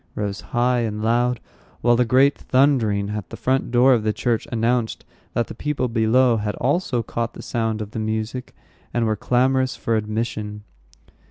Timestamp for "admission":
9.95-10.63